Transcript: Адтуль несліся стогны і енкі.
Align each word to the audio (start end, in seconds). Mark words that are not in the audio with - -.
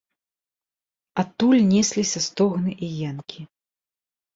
Адтуль 1.25 1.63
несліся 1.75 2.19
стогны 2.31 2.71
і 2.93 2.95
енкі. 3.13 3.41